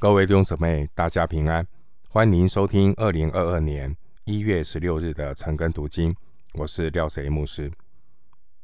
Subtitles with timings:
[0.00, 1.68] 各位弟兄姊妹，大家平安，
[2.08, 6.16] 欢迎收听二零二二年一月十六日的晨更读经。
[6.54, 7.70] 我是廖贼牧师。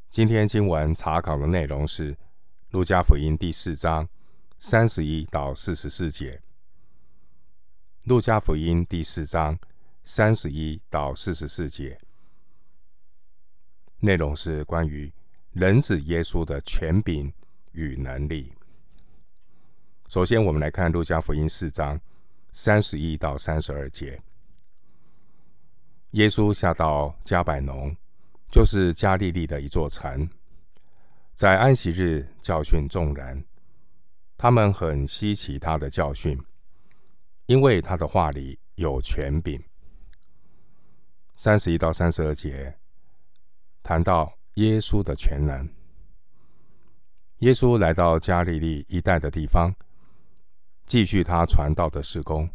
[0.09, 2.15] 今天经文查考的内容是
[2.71, 4.09] 《路加福音》第四章
[4.57, 6.41] 三十一到四十四节。
[8.09, 9.59] 《路加福音》第四章
[10.05, 12.01] 三十一到四十四节
[14.01, 15.13] 内容是关于
[15.53, 17.31] 人子耶稣的权柄
[17.73, 18.55] 与能力。
[20.09, 22.01] 首先，我们来看《路加福音》四章
[22.53, 24.21] 三十一到三十二节。
[26.13, 27.95] 耶稣下到加百农，
[28.51, 30.29] 就是加利利的一座城，
[31.35, 33.45] 在安息日教训众人。
[34.39, 36.39] 他们很稀奇他的教训，
[37.47, 39.61] 因为他的话里有权柄。
[41.35, 42.73] 三十一到三十二节
[43.83, 45.69] 谈到耶稣的全能。
[47.39, 49.75] 耶稣来到加利利一带的地方。
[50.87, 52.49] 继续他传道的事工。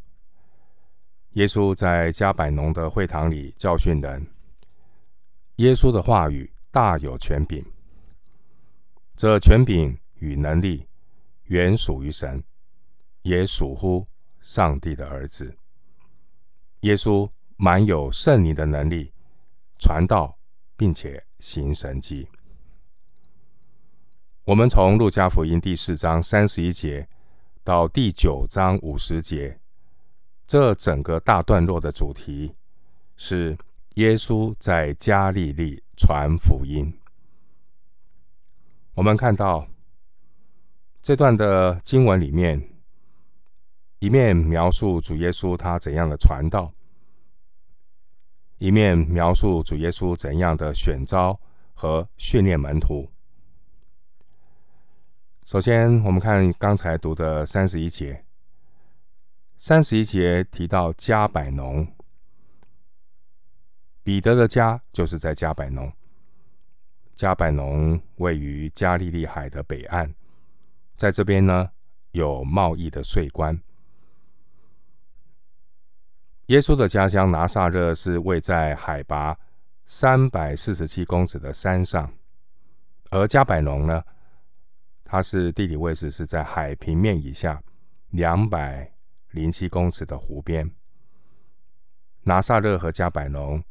[1.33, 4.25] 耶稣在迦百农的会堂里教训人。
[5.57, 7.63] 耶稣的话语大有权柄，
[9.15, 10.87] 这权柄与能力
[11.43, 12.41] 原属于神，
[13.21, 14.07] 也属乎
[14.39, 15.55] 上帝的儿子。
[16.81, 19.13] 耶稣满有圣灵的能力，
[19.77, 20.37] 传道
[20.75, 22.27] 并且行神迹。
[24.45, 27.07] 我们从路加福音第四章三十一节。
[27.63, 29.59] 到第九章五十节，
[30.47, 32.55] 这整个大段落的主题
[33.15, 33.55] 是
[33.95, 36.91] 耶稣在加利利传福音。
[38.95, 39.67] 我们看到
[41.03, 42.59] 这段的经文里面，
[43.99, 46.73] 一面描述主耶稣他怎样的传道，
[48.57, 51.39] 一面描述主耶稣怎样的选召
[51.75, 53.07] 和训练门徒。
[55.51, 58.23] 首先，我们看刚才读的三十一节。
[59.57, 61.85] 三十一节提到加百农，
[64.01, 65.91] 彼得的家就是在加百农。
[67.13, 70.15] 加百农位于加利利海的北岸，
[70.95, 71.69] 在这边呢
[72.11, 73.61] 有贸易的税关。
[76.45, 79.37] 耶稣的家乡拿撒勒是位在海拔
[79.85, 82.09] 三百四十七公尺的山上，
[83.09, 84.01] 而加百农呢，
[85.11, 87.61] 它是地理位置是在海平面以下
[88.11, 88.89] 两百
[89.31, 90.71] 零七公尺的湖边。
[92.21, 93.61] 拿撒勒和加百农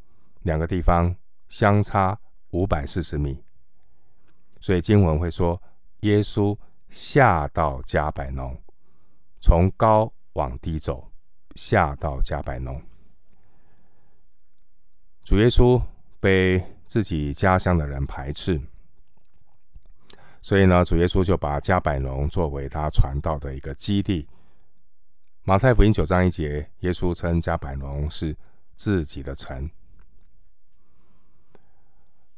[0.43, 1.17] 两个地方
[1.49, 2.21] 相差
[2.51, 3.43] 五百四十米，
[4.61, 5.59] 所以经文会说，
[6.01, 6.55] 耶稣
[6.91, 8.55] 下到加百农，
[9.41, 11.11] 从高往低走，
[11.55, 12.79] 下到加百农。
[15.23, 15.81] 主耶稣
[16.21, 18.61] 被自己家乡的人排斥。
[20.43, 24.27] 所以呢，主耶稣就把迦百农作为他传道的一个基地。
[25.43, 28.37] 马太福音九章一节，耶稣称迦百农是
[28.75, 29.71] 自己的城。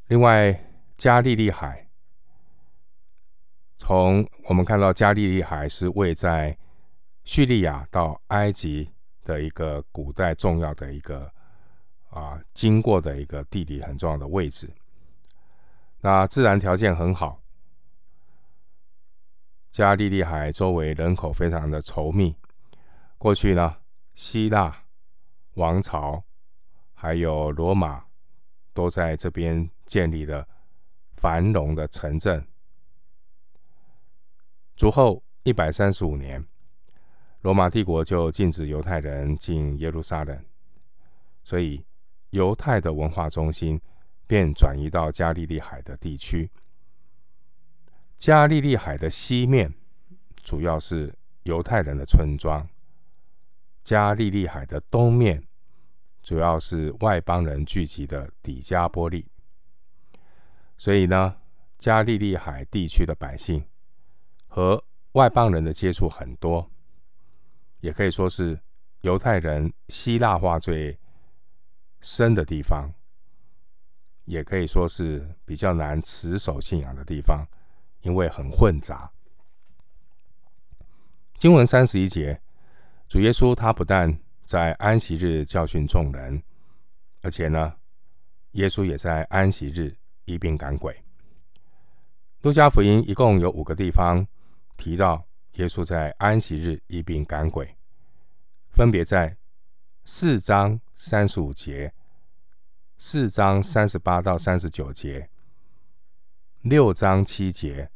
[0.07, 0.53] 另外，
[0.97, 1.89] 加利利海，
[3.79, 6.57] 从我们看到加利利海是位在
[7.25, 8.91] 叙利亚到埃及
[9.25, 11.31] 的一个古代重要的一个
[12.11, 14.69] 啊经过的一个地理很重要的位置。
[16.01, 17.41] 那自然条件很好。
[19.72, 22.37] 加利利海周围人口非常的稠密。
[23.16, 23.78] 过去呢，
[24.12, 24.84] 希腊
[25.55, 26.22] 王朝
[26.93, 28.05] 还有罗马
[28.75, 30.47] 都在这边建立了
[31.15, 32.47] 繁荣的城镇。
[34.77, 36.44] 主后一百三十五年，
[37.41, 40.44] 罗马帝国就禁止犹太人进耶路撒冷，
[41.43, 41.83] 所以
[42.28, 43.81] 犹太的文化中心
[44.27, 46.50] 便转移到加利利海的地区。
[48.22, 49.75] 加利利海的西面
[50.44, 51.12] 主要是
[51.43, 52.65] 犹太人的村庄，
[53.83, 55.43] 加利利海的东面
[56.22, 59.27] 主要是外邦人聚集的底加波利。
[60.78, 61.34] 所以呢，
[61.78, 63.65] 加利利海地区的百姓
[64.47, 64.84] 和
[65.15, 66.71] 外邦人的接触很多，
[67.80, 68.57] 也可以说是
[69.01, 70.97] 犹太人希腊化最
[72.01, 72.89] 深的地方，
[74.27, 77.45] 也可以说是比较难持守信仰的地方。
[78.03, 79.10] 因为很混杂。
[81.39, 82.41] 经文三十一节，
[83.09, 86.41] 主耶稣他不但在安息日教训众人，
[87.22, 87.75] 而且呢，
[88.53, 91.03] 耶稣也在安息日一并赶鬼。
[92.43, 94.27] 路加福音一共有五个地方
[94.77, 95.25] 提到
[95.55, 97.77] 耶稣在安息日一并赶鬼，
[98.71, 99.37] 分别在
[100.05, 101.93] 四章三十五节、
[102.98, 105.28] 四章三十八到三十九节。
[106.62, 107.91] 六章七节、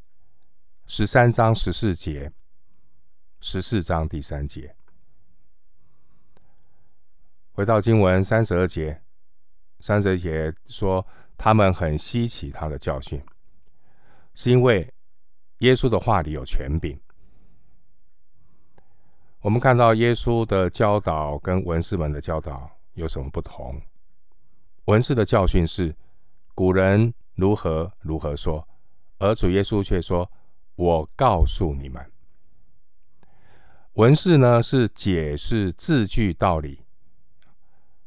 [0.88, 2.32] 十三章十四节、
[3.40, 4.74] 十四章第三节。
[7.52, 9.00] 回到经文三十二节，
[9.78, 11.06] 三十二节说，
[11.38, 13.22] 他们很稀奇他的教训，
[14.34, 14.92] 是因为
[15.58, 17.00] 耶稣的话里有权柄。
[19.42, 23.80] 我们看到耶稣的教导跟文士们的教导有什么不同？
[24.86, 25.94] 文士的教训是
[26.52, 28.66] 古人如何如何说，
[29.18, 30.30] 而主耶稣却说
[30.74, 32.04] ：“我告诉你们。”
[33.94, 36.80] 文士呢是解释字句道理。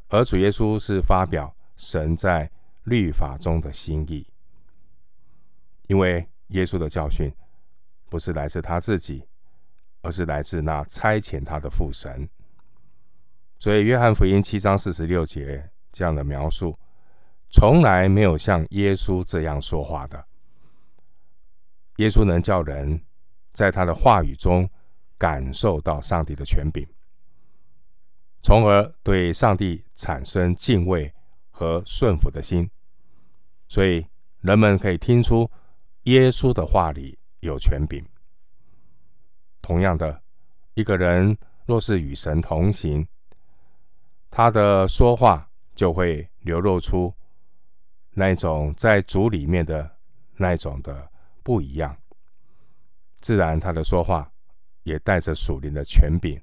[0.10, 2.52] 而主耶稣是发表神在
[2.84, 4.28] 律法中的心意，
[5.88, 7.32] 因为耶稣的教训
[8.10, 9.24] 不是来自他自己，
[10.02, 12.28] 而是来自那差遣他的父神。
[13.60, 16.78] 所以，约翰福音七章四十六节这样的描述，
[17.50, 20.24] 从来没有像耶稣这样说话的。
[21.98, 23.02] 耶稣能叫人
[23.52, 24.70] 在他的话语中
[25.18, 26.88] 感受到上帝的权柄。
[28.42, 31.14] 从而对上帝产生敬畏
[31.50, 32.70] 和顺服的心，
[33.68, 34.06] 所以
[34.40, 35.50] 人们可以听出
[36.04, 38.02] 耶稣的话里有权柄。
[39.62, 40.22] 同样的，
[40.74, 43.06] 一个人若是与神同行，
[44.30, 47.14] 他的说话就会流露出
[48.20, 49.90] 那种在主里面的
[50.36, 51.10] 那一种的
[51.42, 51.98] 不一样，
[53.22, 54.32] 自然他的说话
[54.84, 56.40] 也带着属灵的权柄，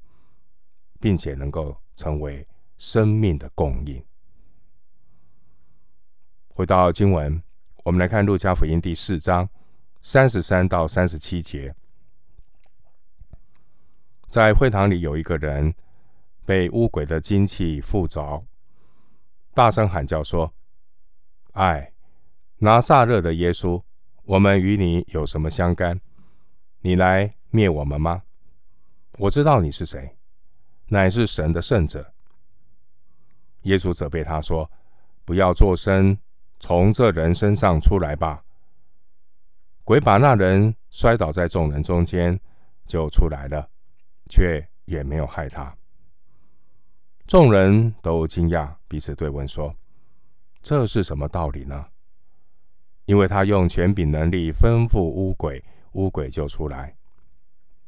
[0.99, 1.77] 并且能够。
[1.97, 2.47] 成为
[2.77, 4.05] 生命的供应。
[6.51, 7.43] 回到经文，
[7.85, 9.49] 我们来看路加福音第四章
[10.03, 11.75] 三十三到三十七节。
[14.29, 15.75] 在会堂里有一个人
[16.45, 18.45] 被污鬼的精气附着，
[19.55, 20.53] 大声喊叫说
[21.57, 21.91] ：“哎，
[22.59, 23.83] 拿撒勒的耶稣，
[24.25, 25.99] 我们与你有什么相干？
[26.81, 28.25] 你来灭我们吗？
[29.17, 30.17] 我知道你是谁。”
[30.89, 32.13] 乃是神的圣者。
[33.63, 34.71] 耶稣责备他说
[35.25, 36.19] ：“不要作声，
[36.61, 38.45] 从这人身上出来吧。”
[39.83, 42.39] 鬼把那人摔倒在众人中间，
[42.87, 43.67] 就出来了，
[44.29, 45.75] 却也没有害他。
[47.27, 49.75] 众人都惊讶，彼此对问说
[50.67, 51.87] ：“这是什么道理呢？”
[53.07, 56.97] 因为他用权柄能力吩咐乌鬼，乌鬼就出来。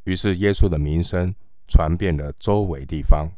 [0.05, 1.35] 于是耶稣的名声。
[1.71, 3.31] 传遍了周围地方。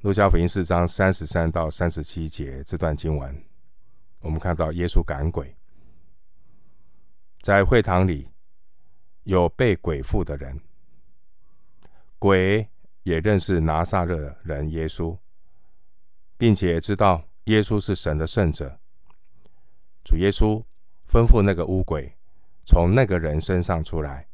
[0.00, 3.44] 路加福音四章三十三到三十七节这段经文，
[4.18, 5.54] 我们看到耶稣赶鬼，
[7.42, 8.28] 在会堂里
[9.22, 10.60] 有被鬼附的人，
[12.18, 12.68] 鬼
[13.04, 15.16] 也认识拿撒勒人耶稣，
[16.42, 18.80] 并且知道耶稣是神的圣者。
[20.02, 20.60] 主耶稣
[21.08, 22.16] 吩咐那个污鬼
[22.64, 24.26] 从那个人身上出来。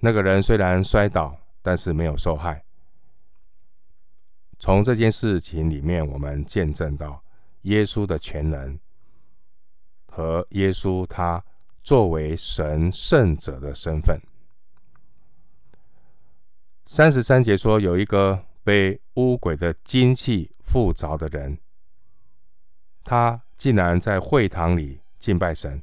[0.00, 2.64] 那个人虽然摔倒，但是没有受害。
[4.58, 7.22] 从这件事情里面，我们见证到
[7.62, 8.76] 耶稣的全能
[10.06, 11.44] 和耶稣他
[11.84, 14.20] 作为神圣者的身份。
[16.84, 21.58] 三十三节说，有一个被污鬼的精气附着的人，
[23.04, 25.82] 他竟然在会堂里敬拜神，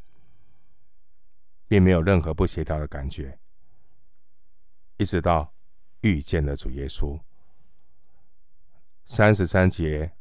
[1.67, 3.39] 并没有任何不协调的感觉。
[4.97, 5.53] 一直到
[6.01, 7.19] 遇见了主耶稣。
[9.05, 10.13] 三十三节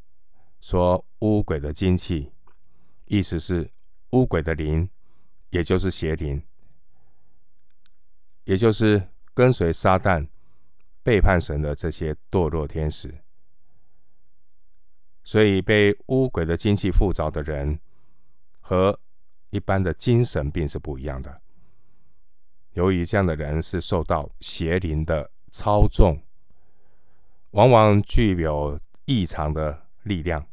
[0.60, 2.32] 说污鬼的精气，
[3.06, 3.70] 意思是
[4.10, 4.88] 污鬼的灵，
[5.50, 6.42] 也就是邪灵，
[8.44, 10.28] 也就是跟随撒旦、
[11.02, 13.14] 背叛神的这些堕落天使。
[15.22, 17.78] 所以被污鬼的精气附着的人，
[18.60, 18.98] 和
[19.50, 21.40] 一般的精神病是不一样的。
[22.72, 26.22] 由于这样的人是受到邪灵的操纵，
[27.50, 30.46] 往往具有异常的力量。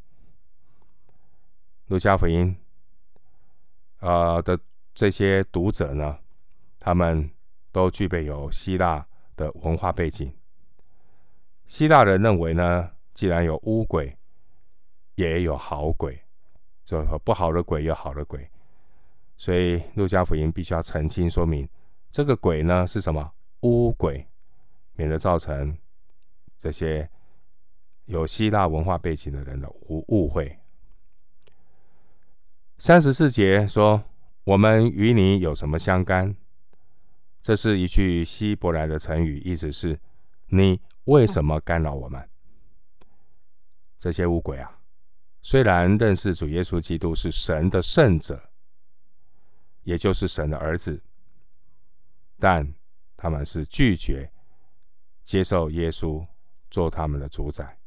[1.88, 2.56] 路加福音，
[4.00, 4.60] 呃的
[4.94, 6.20] 这些读者呢，
[6.80, 7.32] 他们
[7.72, 10.37] 都具备有希腊的文化背景。
[11.68, 14.18] 希腊人认为呢，既然有污鬼，
[15.16, 16.22] 也有好鬼，
[16.86, 18.50] 就不好的鬼有好的鬼，
[19.36, 21.68] 所以路加福音必须要澄清说明。
[22.10, 23.34] 这个鬼呢是什么？
[23.62, 24.26] 污鬼，
[24.94, 25.78] 免得造成
[26.58, 27.10] 这些
[28.06, 30.58] 有希腊文化背景的人的误误会。
[32.78, 34.04] 三十四节说
[34.46, 36.36] ：“我们与你有什么相干？”
[37.42, 40.00] 这是一句希伯来的成语，意思是
[40.50, 42.30] ：“你为什么干扰我们？”
[44.00, 44.80] 这些污鬼啊，
[45.42, 48.50] 虽然认识主耶稣基督是神的圣者，
[49.84, 51.02] 也就是神的儿子。
[52.40, 52.72] 但
[53.16, 54.32] 他们是拒绝
[55.24, 56.24] 接受耶稣
[56.70, 57.80] 做他们的主宰。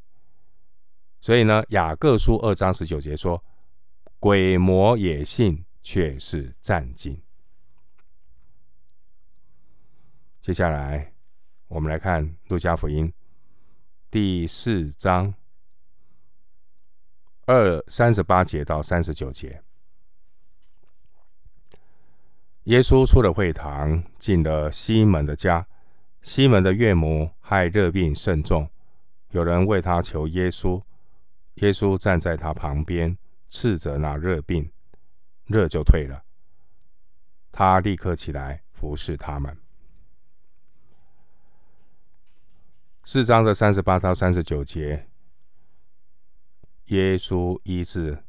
[1.20, 3.40] 所以呢，雅各书二章十九节说
[4.18, 7.20] ：“鬼魔也信，却是战兢。”
[10.42, 11.12] 接下来，
[11.70, 13.12] 我们来看路加福音
[14.10, 15.32] 第四章
[17.46, 19.62] 二三十八节到三十九节。
[22.64, 25.64] 耶稣出了会堂，进了西门的家。
[26.22, 28.68] 西门的岳母害热病甚重，
[29.30, 30.82] 有人为他求耶稣。
[31.54, 33.16] 耶稣站在他旁边，
[33.48, 34.72] 斥责那热病，
[35.46, 36.24] 热就退了。
[37.52, 39.56] 他立刻起来服侍他们。
[43.02, 45.08] 四章的三十八到三十九节，
[46.86, 48.24] 耶稣医治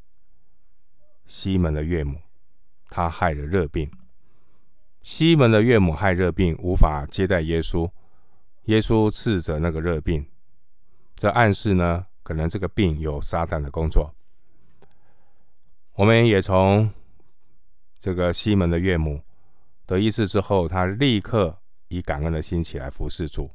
[1.27, 2.19] 西门的岳母，
[2.87, 3.91] 他害了热病。
[5.03, 7.91] 西门的岳母害热病，无法接待耶稣。
[8.65, 10.25] 耶稣斥责那个热病，
[11.15, 14.15] 这暗示呢，可能这个病有撒旦的工作。
[15.93, 16.91] 我们也从
[17.99, 19.21] 这个西门的岳母
[19.85, 21.59] 得医治之后，他立刻
[21.89, 23.51] 以感恩的心起来服侍主。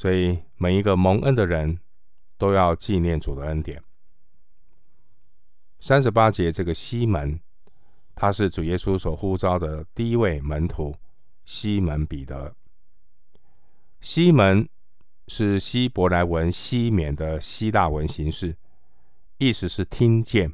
[0.00, 1.78] 所以每一个蒙恩的人
[2.38, 3.84] 都要纪念主的恩典。
[5.78, 7.38] 三十八节，这个西门，
[8.14, 10.96] 他是主耶稣所呼召的第一位门徒，
[11.44, 12.54] 西门彼得。
[14.00, 14.66] 西门。
[15.32, 18.56] 是希伯来文“西缅”的希腊文形式，
[19.38, 20.52] 意思是听见。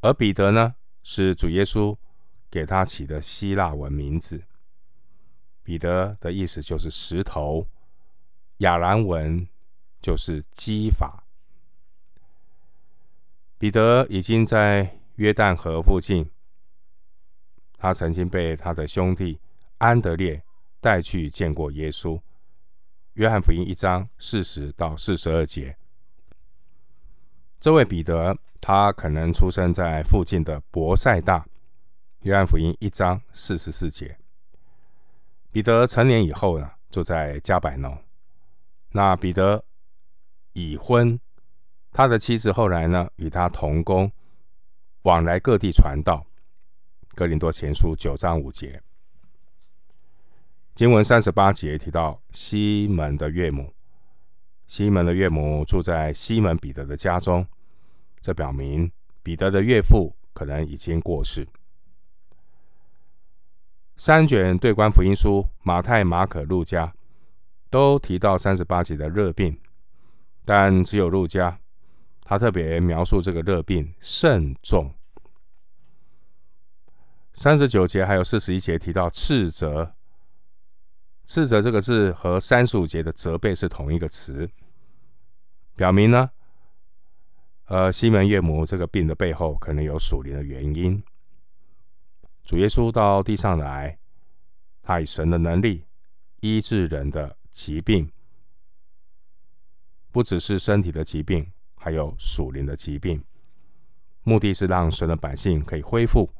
[0.00, 1.96] 而彼得呢，是主耶稣
[2.50, 4.42] 给他起的希腊文名字。
[5.62, 7.68] 彼得的意思就是石头，
[8.62, 9.46] 亚兰文
[10.00, 11.24] 就是基法。
[13.58, 16.30] 彼得已经在约旦河附近，
[17.76, 19.40] 他曾经被他的兄弟
[19.78, 20.42] 安德烈
[20.80, 22.20] 带去见过耶稣。
[23.14, 25.76] 约翰福音一章四十到四十二节，
[27.60, 31.44] 这位彼得，他可能出生在附近的伯赛大。
[32.22, 34.16] 约翰福音一章四十四节，
[35.50, 37.98] 彼得成年以后呢，住在加百农。
[38.92, 39.64] 那彼得
[40.52, 41.18] 已婚，
[41.90, 44.12] 他的妻子后来呢，与他同工，
[45.02, 46.26] 往来各地传道。
[47.14, 48.82] 哥林多前书九章五节。
[50.74, 53.72] 经文三十八节提到西门的岳母，
[54.66, 57.46] 西门的岳母住在西门彼得的家中，
[58.20, 58.90] 这表明
[59.22, 61.46] 彼得的岳父可能已经过世。
[63.96, 66.94] 三卷对观福音书，马太、马可、路加
[67.72, 69.58] 都提到三十八节的热病，
[70.44, 71.58] 但只有路加，
[72.20, 74.94] 他特别描述这个热病甚重。
[77.32, 79.94] 三十九节还有四十一节提到斥责。
[81.24, 84.50] 斥责这个字和三十五节的责备是同一个词，
[85.74, 86.30] 表明呢，
[87.68, 91.02] 呃，西门岳母这个病的背后可能有属灵的原因。
[92.44, 93.98] 主耶稣到地上来，
[94.82, 95.86] 他以神的能力
[96.42, 98.10] 医治人的疾病，
[100.10, 103.22] 不只是身体的疾病，还有属灵的疾病，
[104.24, 106.32] 目的是让神的百姓可以恢复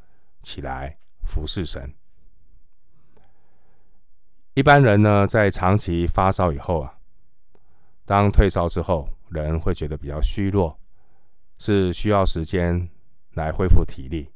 [0.42, 1.94] 起来服侍神。
[4.54, 6.98] 一般人呢，在长期发烧以后啊，
[8.04, 10.78] 当退烧之后，人会觉得比较虚弱，
[11.58, 12.88] 是需要时间
[13.34, 14.30] 来恢复体力。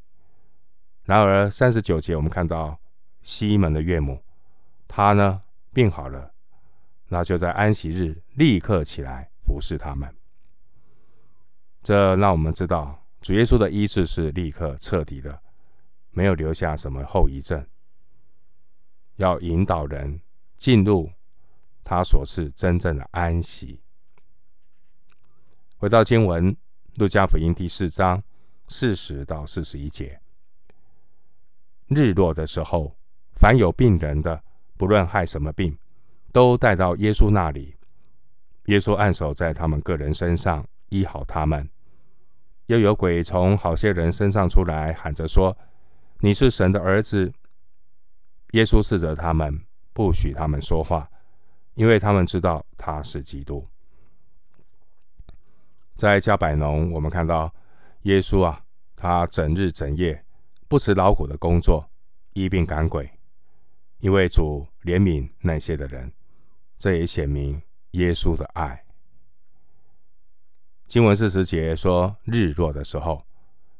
[1.05, 2.79] 然而三十九节，我们看到
[3.23, 4.23] 西门的岳母，
[4.89, 5.41] 她呢
[5.73, 6.33] 病好了，
[7.09, 10.13] 那就在安息日立刻起来服侍他们。
[11.83, 15.41] 这让我们知道，主耶稣的医治是立刻彻底的，
[16.11, 17.65] 没有留下什么后遗症。
[19.17, 20.21] 要引导人
[20.57, 21.11] 进入
[21.85, 23.81] 他所赐真正的安息。
[25.79, 26.53] 回到经文，
[26.97, 28.23] 《路加福音》第四章
[28.69, 30.21] 四十到四十一节：
[31.87, 32.97] 日落的时候，
[33.35, 34.43] 凡有病人的，
[34.77, 35.79] 不论害什么病，
[36.37, 37.75] 都带到耶稣那里。
[38.67, 41.67] 耶稣按手在他们个人身上，医好他们。
[42.67, 45.57] 又有鬼从好些人身上出来，喊着说
[46.21, 47.33] ：“你是神的儿子。”
[48.53, 49.63] 耶稣斥责他们，
[49.95, 51.09] 不许他们说话，
[51.73, 53.67] 因为他们知道他是基督。
[55.95, 57.51] 在加百农，我们看到
[58.03, 58.63] 耶稣啊，
[58.95, 60.23] 他整日整夜
[60.69, 61.89] 不辞劳苦的工作，
[62.35, 63.11] 医病赶鬼，
[64.01, 66.13] 因为主怜悯那些的人，
[66.79, 68.85] 这也显明耶稣的爱。
[70.87, 73.27] 经文四十节说，日落的时候，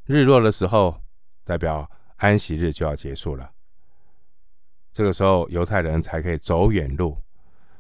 [0.05, 1.03] 日落的时候
[1.45, 3.53] 代表安息日就要结束了。
[4.93, 7.19] 这个时候犹太人才可以走远路。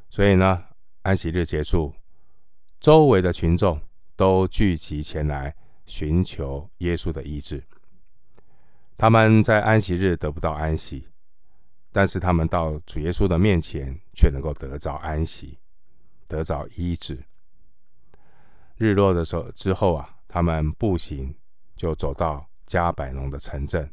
[0.08, 0.64] 所以呢，
[1.02, 1.92] 安息日结束，
[2.78, 3.80] 周围的群众
[4.14, 5.54] 都聚集前来
[5.84, 7.64] 寻求耶稣的医治。
[8.96, 11.08] 他们在安息日得不到安息，
[11.96, 15.58] 但是他们到主耶稣的面前，却能够得着安息，
[16.28, 17.24] 得着医治。
[18.76, 21.34] 日落的时候之后啊，他们步行
[21.74, 23.90] 就走到加百农的城镇，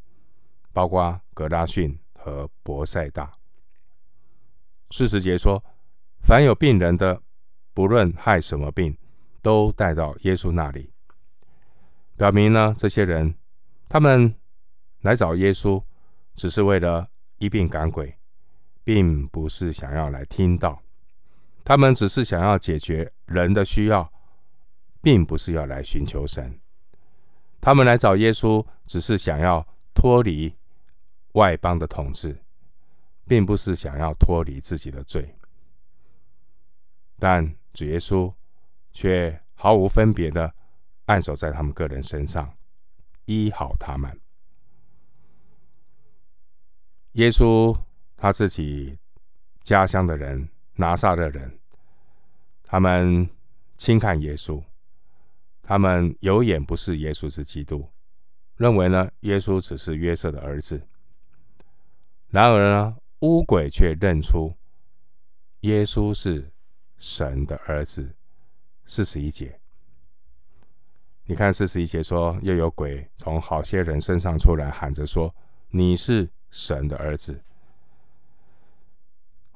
[0.73, 3.31] 包括格拉逊和伯赛大。
[4.91, 5.63] 四十节说，
[6.19, 7.21] 凡有病人的，
[7.73, 8.97] 不论害什么病，
[9.41, 10.91] 都带到耶稣那里。
[12.17, 13.33] 表明呢，这些人
[13.87, 14.35] 他们
[15.03, 15.81] 来找耶稣，
[16.35, 17.07] 只是为了
[17.43, 18.17] 医病赶鬼，
[18.83, 20.81] 并不是想要来听到。
[21.63, 24.11] 他们只是想要解决人的需要。
[25.03, 26.61] 并不是要来寻求神，
[27.59, 30.55] 他们来找耶稣，只是想要脱离
[31.33, 32.41] 外邦的统治，
[33.27, 35.35] 并不是想要脱离自己的罪。
[37.19, 38.33] 但主耶稣
[38.93, 40.55] 却毫无分别的
[41.07, 42.55] 按手在他们个人身上，
[43.25, 44.22] 医好他们。
[47.13, 47.75] 耶稣
[48.17, 48.97] 他自己
[49.61, 51.59] 家乡的人，拿撒勒人，
[52.63, 53.29] 他们
[53.77, 54.61] 轻看耶稣。
[55.61, 57.87] 他们有眼不识耶稣是基督，
[58.57, 60.81] 认为呢，耶稣只是约瑟的儿子。
[62.27, 64.53] 然而呢，乌鬼却认出
[65.61, 66.51] 耶稣是
[66.97, 68.15] 神的儿子。
[68.85, 69.57] 四十一节，
[71.25, 75.33] 你看四十一节说，又有鬼从好些人身上出来，喊着说
[75.75, 77.41] ：“你是神的儿子。”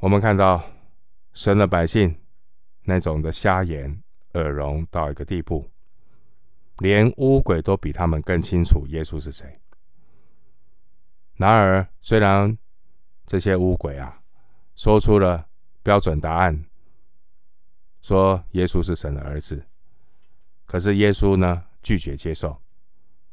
[0.01, 0.63] 我们看到
[1.31, 2.19] 神的百姓
[2.83, 5.69] 那种的瞎眼耳聋到一个地步。
[6.79, 9.59] 连污鬼都比他们更清楚耶稣是谁。
[11.35, 12.57] 然而，虽然
[13.25, 14.21] 这些污鬼啊
[14.75, 15.47] 说出了
[15.81, 16.65] 标准答案，
[18.01, 19.65] 说耶稣是神的儿子，
[20.65, 22.59] 可是耶稣呢拒绝接受。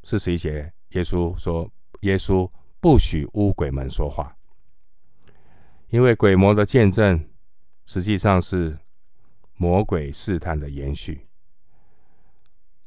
[0.03, 1.71] 四十一节，耶稣说
[2.01, 2.51] ：“耶稣
[2.85, 4.37] 不许污鬼们说话，
[5.89, 7.31] 因为鬼魔的见证
[7.87, 8.77] 实际上是
[9.55, 11.27] 魔鬼试探的延续。”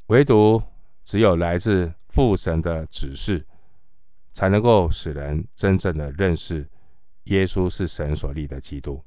[0.05, 0.61] 唯独
[1.03, 3.47] 只有来自父神的指示，
[4.33, 6.69] 才能够使人真正的认识
[7.23, 9.03] 耶稣是神所立的基督。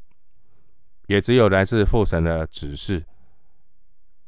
[1.07, 3.07] 也只有来自父神的指示，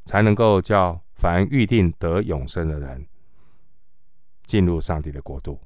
[0.04, 3.08] 才能够叫凡预定得永生的人
[4.44, 5.60] 进入上帝的国度。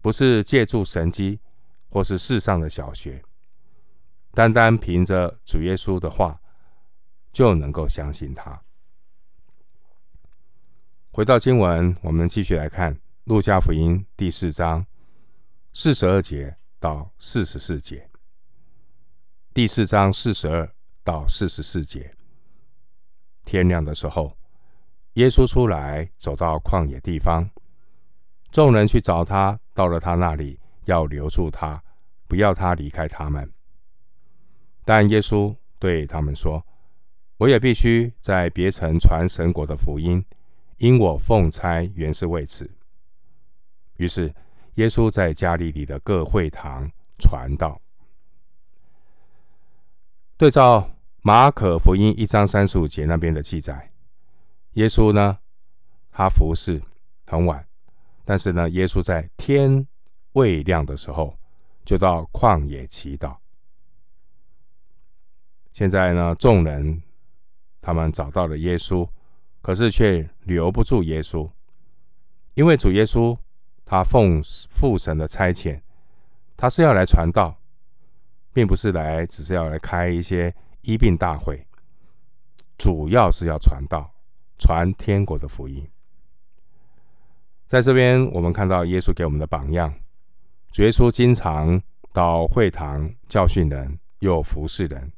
[0.00, 1.40] 不是借助神机
[1.88, 3.22] 或是世上的小学，
[4.32, 6.40] 单单凭着主耶稣的话，
[7.32, 8.62] 就能够相信他。
[11.10, 14.86] 回到经文，我们继续来看《路加福音》第四章
[15.72, 18.08] 四十二节到四十四节。
[19.52, 22.14] 第四章四十二到四十四节。
[23.44, 24.38] 天亮的时候，
[25.14, 27.50] 耶稣出来，走到旷野地方，
[28.52, 31.82] 众人去找他，到了他那里，要留住他，
[32.28, 33.50] 不要他离开他们。
[34.84, 36.62] 但耶稣对他们说
[37.40, 40.22] ：“我也必须在别城传神国的福音。”
[40.76, 42.70] 因我奉差原是为此。
[43.96, 44.34] 于是
[44.74, 47.80] 耶稣在加利利的各会堂传道。
[50.36, 50.90] 对照
[51.22, 53.90] 马可福音一章三十五节那边的记载，
[54.74, 55.38] 耶稣呢，
[56.10, 56.82] 他服侍
[57.26, 57.66] 很晚，
[58.30, 59.84] 但是呢，耶稣在天
[60.34, 61.36] 未亮的时候
[61.84, 63.36] 就到旷野祈祷。
[65.72, 67.02] 现在呢，众人
[67.80, 69.04] 他们找到了耶稣。
[69.60, 71.50] 可是却留不住耶稣，
[72.54, 73.36] 因为主耶稣
[73.84, 74.40] 他奉
[74.70, 75.80] 父神的差遣，
[76.56, 77.60] 他是要来传道，
[78.52, 81.66] 并不是来只是要来开一些医病大会，
[82.78, 84.14] 主要是要传道，
[84.56, 85.84] 传天国的福音。
[87.70, 89.94] 在这边，我们看到耶稣给我们的榜样，
[90.72, 91.80] 主耶稣经常
[92.12, 95.12] 到会堂教训人，又服侍人，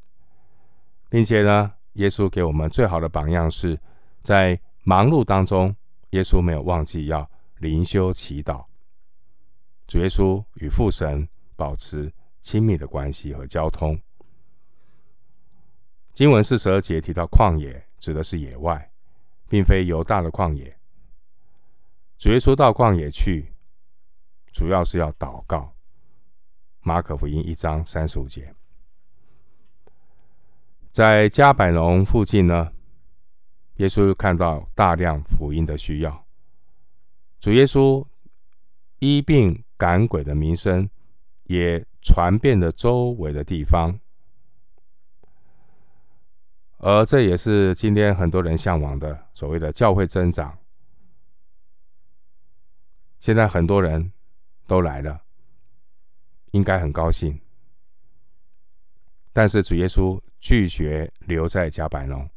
[1.09, 3.81] 并且呢，耶稣给我们最好的榜样是。
[4.21, 5.75] 在忙碌当中，
[6.11, 8.63] 耶稣没有忘记要灵修祈祷。
[9.87, 12.13] 主耶稣与父神保持
[12.43, 13.99] 亲密的关系和交通。
[16.13, 18.93] 经文四十二节提到旷野，指的是野外，
[19.49, 20.77] 并非犹大的旷野。
[22.23, 23.53] 主耶稣到旷野去，
[24.53, 25.75] 主要是要祷告。
[26.83, 28.55] 马可福音一章三十五节，
[30.93, 32.71] 在加百农附近呢。
[33.79, 36.25] 耶稣看到大量福音的需要，
[37.41, 38.07] 主耶稣
[39.01, 40.89] 医病赶鬼的名声
[41.47, 43.99] 也传遍了周围的地方。
[46.79, 50.57] 而这也是今天很多人向往的所谓的教会增长。
[53.23, 54.13] 现在很多人
[54.67, 55.23] 都来了，
[56.51, 57.41] 应该很高兴。
[59.33, 62.29] 但是主耶稣拒绝留在迦百农，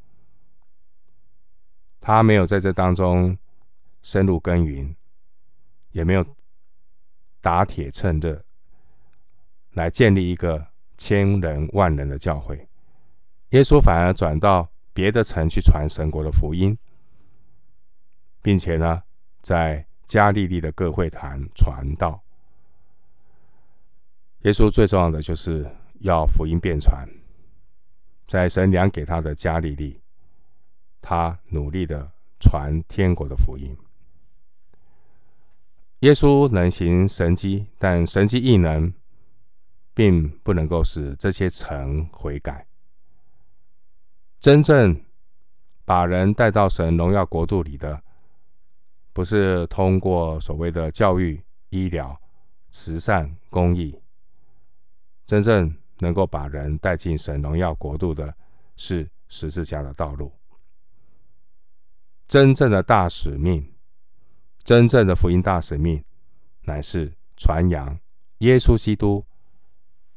[2.00, 3.36] 他没有在这当中
[4.04, 4.96] 深入耕耘，
[5.90, 6.24] 也没有
[7.42, 8.46] 打铁趁热
[9.72, 10.68] 来建立一个
[10.98, 12.70] 千人万人的教会。
[13.50, 16.78] 耶稣反而转到别的城去传神国的福音，
[18.44, 19.02] 并且呢，
[19.42, 22.22] 在加利利的各会堂传道。
[24.42, 25.70] 耶稣最重要的就是
[26.02, 27.08] 要福音遍传，
[28.28, 30.00] 在神量给他的加利利，
[31.02, 33.76] 他努力的传天国的福音。
[36.02, 38.94] 耶稣能行神迹，但神迹异能
[39.96, 42.68] 并不能够使这些城悔改。
[44.40, 45.02] 真正
[45.86, 48.04] 把人带到神荣耀国度里的，
[49.16, 52.20] 不是通过所谓的教育、医疗、
[52.70, 53.98] 慈善、公益。
[55.26, 58.36] 真正能够把人带进神荣耀国度的，
[58.76, 60.34] 是十字架的道路。
[62.28, 63.74] 真正的大使命，
[64.66, 66.04] 真正的福音大使命，
[66.64, 67.98] 乃是传扬
[68.40, 69.26] 耶稣基督，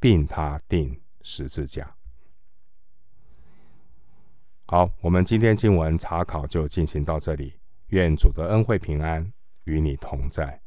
[0.00, 1.94] 并他钉十字架。
[4.66, 7.54] 好，我们今天经文查考就进行到这里。
[7.88, 9.32] 愿主的恩惠平安
[9.64, 10.60] 与你同在。